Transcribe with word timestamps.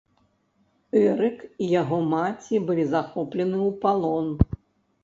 Эрык 1.03 1.37
і 1.65 1.69
яго 1.81 2.01
маці 2.15 2.63
былі 2.71 2.85
захоплены 2.95 3.57
ў 3.71 3.81
палон. 3.87 4.27